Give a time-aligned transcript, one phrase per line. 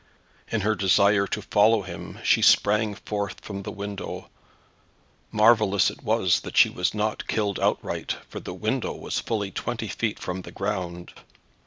[0.51, 4.31] In her desire to follow him she sprang forth from the window.
[5.31, 9.87] Marvellous it was that she was not killed outright, for the window was fully twenty
[9.89, 11.13] feet from the ground.